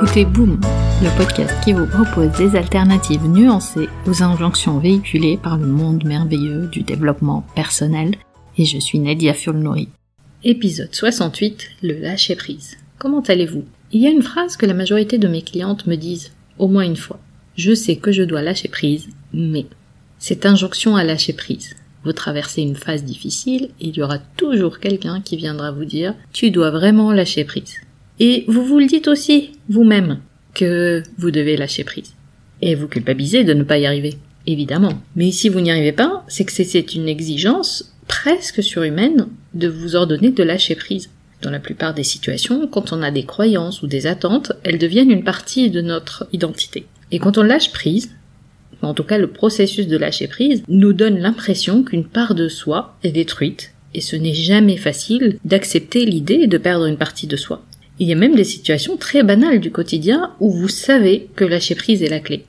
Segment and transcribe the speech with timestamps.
[0.00, 0.60] écoutez Boom,
[1.02, 6.68] le podcast qui vous propose des alternatives nuancées aux injonctions véhiculées par le monde merveilleux
[6.68, 8.14] du développement personnel.
[8.56, 9.88] Et je suis Nadia Fulnori.
[10.44, 12.76] Épisode 68, le lâcher prise.
[12.98, 13.64] Comment allez-vous?
[13.90, 16.84] Il y a une phrase que la majorité de mes clientes me disent au moins
[16.84, 17.18] une fois.
[17.56, 19.66] Je sais que je dois lâcher prise, mais
[20.20, 21.74] cette injonction à lâcher prise.
[22.04, 26.14] Vous traversez une phase difficile, et il y aura toujours quelqu'un qui viendra vous dire
[26.32, 27.80] tu dois vraiment lâcher prise.
[28.20, 30.20] Et vous vous le dites aussi, vous-même,
[30.54, 32.14] que vous devez lâcher prise.
[32.62, 35.00] Et vous culpabilisez de ne pas y arriver, évidemment.
[35.14, 39.94] Mais si vous n'y arrivez pas, c'est que c'est une exigence presque surhumaine de vous
[39.94, 41.10] ordonner de lâcher prise.
[41.42, 45.12] Dans la plupart des situations, quand on a des croyances ou des attentes, elles deviennent
[45.12, 46.86] une partie de notre identité.
[47.12, 48.10] Et quand on lâche prise,
[48.82, 52.96] en tout cas le processus de lâcher prise, nous donne l'impression qu'une part de soi
[53.04, 57.64] est détruite, et ce n'est jamais facile d'accepter l'idée de perdre une partie de soi.
[58.00, 61.74] Il y a même des situations très banales du quotidien où vous savez que lâcher
[61.74, 62.44] prise est la clé.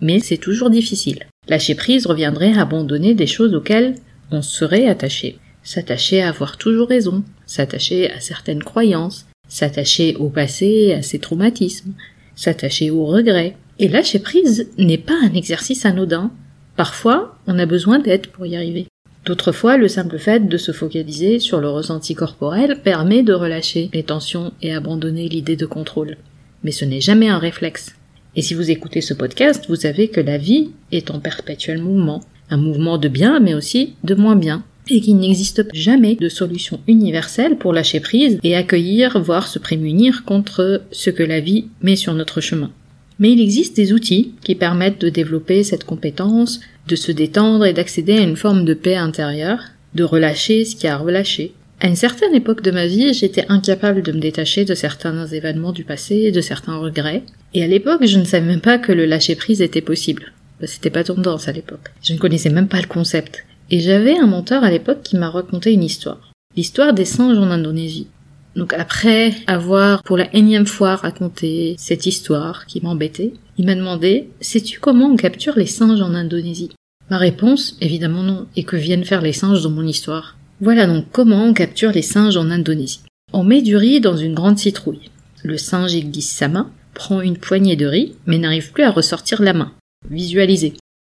[0.00, 1.26] Mais c'est toujours difficile.
[1.48, 3.96] Lâcher prise reviendrait à abandonner des choses auxquelles
[4.30, 5.38] on serait attaché.
[5.62, 11.94] S'attacher à avoir toujours raison, s'attacher à certaines croyances, s'attacher au passé, à ses traumatismes,
[12.36, 13.56] s'attacher aux regrets.
[13.78, 16.30] Et lâcher prise n'est pas un exercice anodin.
[16.76, 18.86] Parfois, on a besoin d'aide pour y arriver.
[19.24, 23.88] D'autres fois, le simple fait de se focaliser sur le ressenti corporel permet de relâcher
[23.94, 26.18] les tensions et abandonner l'idée de contrôle.
[26.62, 27.94] Mais ce n'est jamais un réflexe.
[28.36, 32.22] Et si vous écoutez ce podcast, vous savez que la vie est en perpétuel mouvement.
[32.50, 34.62] Un mouvement de bien, mais aussi de moins bien.
[34.90, 40.24] Et qu'il n'existe jamais de solution universelle pour lâcher prise et accueillir, voire se prémunir
[40.24, 42.70] contre ce que la vie met sur notre chemin.
[43.18, 47.72] Mais il existe des outils qui permettent de développer cette compétence, de se détendre et
[47.72, 49.60] d'accéder à une forme de paix intérieure,
[49.94, 51.54] de relâcher ce qui a relâché.
[51.80, 55.72] À une certaine époque de ma vie, j'étais incapable de me détacher de certains événements
[55.72, 59.06] du passé, de certains regrets, et à l'époque, je ne savais même pas que le
[59.06, 60.32] lâcher prise était possible.
[60.62, 61.92] C'était pas tendance à l'époque.
[62.02, 63.44] Je ne connaissais même pas le concept.
[63.70, 66.32] Et j'avais un mentor à l'époque qui m'a raconté une histoire.
[66.56, 68.08] L'histoire des singes en Indonésie.
[68.56, 74.28] Donc après avoir pour la énième fois raconté cette histoire qui m'embêtait, il m'a demandé
[74.40, 76.70] Sais-tu comment on capture les singes en Indonésie?
[77.14, 80.36] Ma réponse, évidemment non, et que viennent faire les singes dans mon histoire.
[80.60, 83.02] Voilà donc comment on capture les singes en Indonésie.
[83.32, 85.12] On met du riz dans une grande citrouille.
[85.44, 89.42] Le singe glisse sa main, prend une poignée de riz, mais n'arrive plus à ressortir
[89.42, 89.70] la main.
[90.10, 90.72] Visualisez.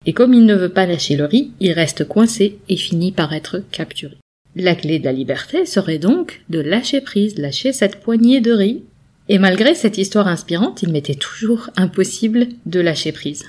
[0.06, 3.31] Et comme il ne veut pas lâcher le riz, il reste coincé et finit par
[3.31, 4.17] être capturé.
[4.57, 8.83] La clé de la liberté serait donc de lâcher prise, lâcher cette poignée de riz.
[9.29, 13.45] Et malgré cette histoire inspirante, il m'était toujours impossible de lâcher prise.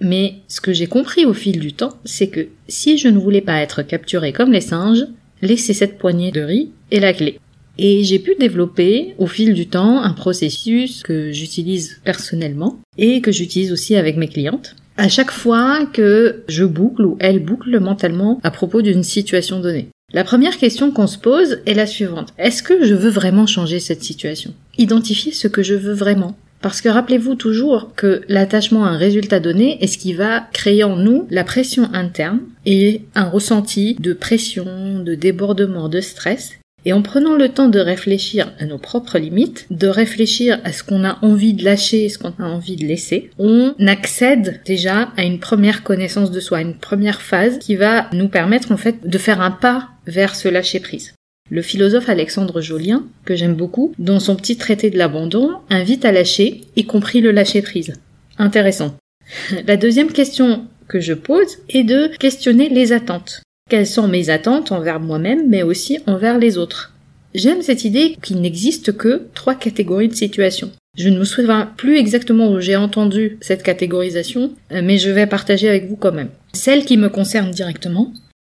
[0.00, 3.40] Mais ce que j'ai compris au fil du temps, c'est que si je ne voulais
[3.40, 5.06] pas être capturé comme les singes,
[5.42, 7.38] laisser cette poignée de riz est la clé.
[7.78, 13.30] Et j'ai pu développer au fil du temps un processus que j'utilise personnellement et que
[13.30, 14.74] j'utilise aussi avec mes clientes.
[14.96, 19.88] À chaque fois que je boucle ou elle boucle mentalement à propos d'une situation donnée.
[20.12, 22.32] La première question qu'on se pose est la suivante.
[22.38, 24.54] Est-ce que je veux vraiment changer cette situation?
[24.76, 26.36] Identifier ce que je veux vraiment.
[26.60, 30.84] Parce que rappelez-vous toujours que l'attachement à un résultat donné est ce qui va créer
[30.84, 36.92] en nous la pression interne et un ressenti de pression, de débordement, de stress et
[36.92, 41.04] en prenant le temps de réfléchir à nos propres limites, de réfléchir à ce qu'on
[41.04, 45.40] a envie de lâcher ce qu'on a envie de laisser, on accède déjà à une
[45.40, 49.40] première connaissance de soi, une première phase qui va nous permettre en fait de faire
[49.40, 51.14] un pas vers ce lâcher prise.
[51.50, 56.12] Le philosophe Alexandre Jolien, que j'aime beaucoup, dans son petit traité de l'abandon, invite à
[56.12, 57.94] lâcher, y compris le lâcher prise.
[58.36, 58.94] Intéressant.
[59.66, 63.42] La deuxième question que je pose est de questionner les attentes.
[63.70, 66.92] Quelles sont mes attentes envers moi-même, mais aussi envers les autres?
[67.34, 70.72] J'aime cette idée qu'il n'existe que trois catégories de situations.
[70.96, 75.26] Je ne me souviens plus exactement où j'ai entendu cette catégorisation, euh, mais je vais
[75.26, 76.30] partager avec vous quand même.
[76.52, 78.12] Celle qui me concerne directement,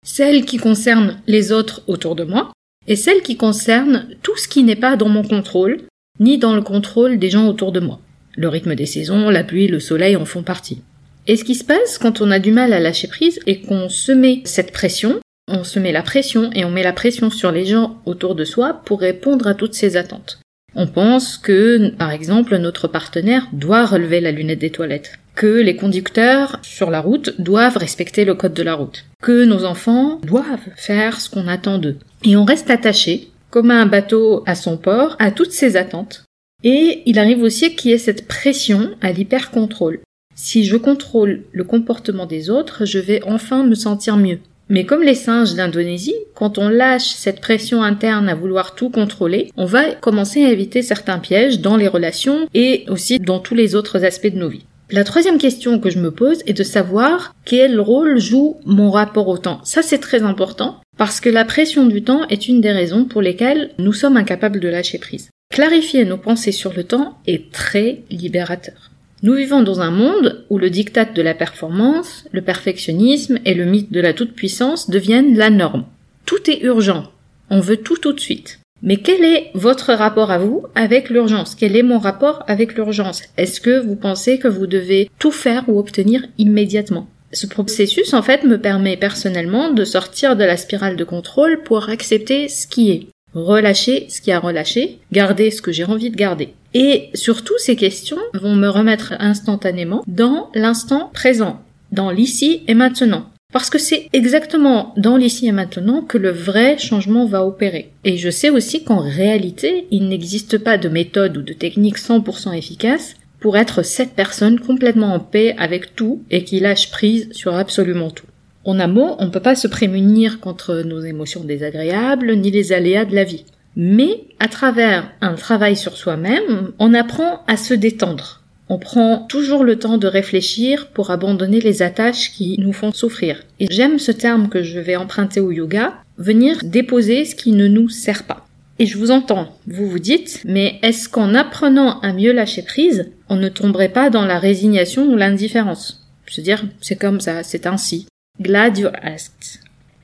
[0.06, 2.52] celle qui concerne les autres autour de moi,
[2.88, 5.79] et celle qui concerne tout ce qui n'est pas dans mon contrôle,
[6.19, 8.00] ni dans le contrôle des gens autour de moi.
[8.37, 10.82] Le rythme des saisons, la pluie, le soleil en font partie.
[11.26, 13.90] Et ce qui se passe quand on a du mal à lâcher prise et qu'on
[13.90, 17.52] se met cette pression, on se met la pression et on met la pression sur
[17.52, 20.40] les gens autour de soi pour répondre à toutes ces attentes.
[20.75, 25.76] On pense que, par exemple, notre partenaire doit relever la lunette des toilettes, que les
[25.76, 30.69] conducteurs sur la route doivent respecter le code de la route, que nos enfants doivent
[30.76, 31.97] faire ce qu'on attend d'eux.
[32.25, 36.25] Et on reste attaché, comme un bateau à son port, à toutes ces attentes.
[36.65, 40.00] Et il arrive aussi qu'il y ait cette pression à l'hyper-contrôle.
[40.35, 44.38] Si je contrôle le comportement des autres, je vais enfin me sentir mieux.
[44.70, 49.50] Mais comme les singes d'Indonésie, quand on lâche cette pression interne à vouloir tout contrôler,
[49.56, 53.75] on va commencer à éviter certains pièges dans les relations et aussi dans tous les
[53.75, 54.67] autres aspects de nos vies.
[54.91, 59.29] La troisième question que je me pose est de savoir quel rôle joue mon rapport
[59.29, 59.61] au temps.
[59.65, 63.23] Ça c'est très important parce que la pression du temps est une des raisons pour
[63.23, 65.31] lesquelles nous sommes incapables de lâcher prise.
[65.50, 68.91] Clarifier nos pensées sur le temps est très libérateur.
[69.23, 73.65] Nous vivons dans un monde où le diktat de la performance, le perfectionnisme et le
[73.65, 75.87] mythe de la toute-puissance deviennent la norme.
[76.25, 77.11] Tout est urgent.
[77.50, 78.61] On veut tout tout de suite.
[78.81, 81.56] Mais quel est votre rapport à vous avec l'urgence?
[81.56, 83.23] Quel est mon rapport avec l'urgence?
[83.37, 87.09] Est-ce que vous pensez que vous devez tout faire ou obtenir immédiatement?
[87.32, 91.88] Ce processus, en fait, me permet personnellement de sortir de la spirale de contrôle pour
[91.88, 93.09] accepter ce qui est
[93.44, 96.55] relâcher ce qui a relâché, garder ce que j'ai envie de garder.
[96.75, 101.61] Et surtout, ces questions vont me remettre instantanément dans l'instant présent,
[101.93, 103.26] dans l'ici et maintenant.
[103.50, 107.90] Parce que c'est exactement dans l'ici et maintenant que le vrai changement va opérer.
[108.05, 112.55] Et je sais aussi qu'en réalité, il n'existe pas de méthode ou de technique 100%
[112.55, 117.55] efficace pour être cette personne complètement en paix avec tout et qui lâche prise sur
[117.55, 118.26] absolument tout.
[118.69, 123.06] En mot, on ne peut pas se prémunir contre nos émotions désagréables ni les aléas
[123.06, 123.47] de la vie.
[123.76, 128.43] Mais à travers un travail sur soi-même, on apprend à se détendre.
[128.69, 133.43] On prend toujours le temps de réfléchir pour abandonner les attaches qui nous font souffrir.
[133.59, 137.69] Et j'aime ce terme que je vais emprunter au yoga, venir déposer ce qui ne
[137.69, 138.47] nous sert pas.
[138.79, 143.11] Et je vous entends, vous vous dites, mais est-ce qu'en apprenant à mieux lâcher prise,
[143.31, 146.06] on ne tomberait pas dans la résignation ou l'indifférence?
[146.37, 148.06] Veux dire, c'est comme ça, c'est ainsi.
[148.40, 149.58] Glad you asked.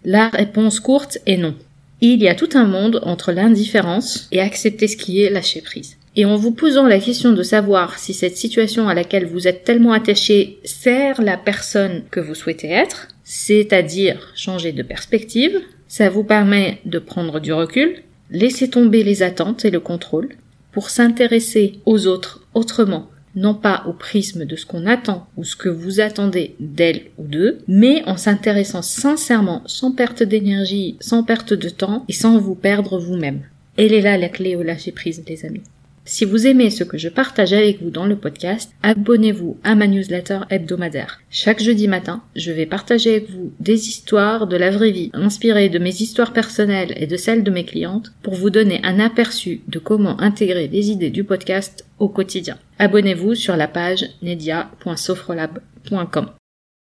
[0.05, 1.55] La réponse courte est non.
[2.01, 5.97] Il y a tout un monde entre l'indifférence et accepter ce qui est lâcher prise.
[6.17, 9.63] Et en vous posant la question de savoir si cette situation à laquelle vous êtes
[9.63, 16.25] tellement attaché sert la personne que vous souhaitez être, c'est-à-dire changer de perspective, ça vous
[16.25, 18.03] permet de prendre du recul,
[18.33, 20.31] laisser tomber les attentes et le contrôle,
[20.73, 25.57] pour s'intéresser aux autres autrement non pas au prisme de ce qu'on attend ou ce
[25.57, 31.53] que vous attendez d'elle ou d'eux, mais en s'intéressant sincèrement, sans perte d'énergie, sans perte
[31.53, 33.43] de temps et sans vous perdre vous-même.
[33.77, 35.63] Elle est là la clé au lâcher prise, les amis.
[36.07, 39.87] Si vous aimez ce que je partage avec vous dans le podcast, abonnez-vous à ma
[39.87, 41.23] newsletter hebdomadaire.
[41.31, 45.71] Chaque jeudi matin, je vais partager avec vous des histoires de la vraie vie, inspirées
[45.71, 49.63] de mes histoires personnelles et de celles de mes clientes, pour vous donner un aperçu
[49.69, 52.59] de comment intégrer les idées du podcast au quotidien.
[52.79, 56.27] Abonnez-vous sur la page nedia.sofrolab.com.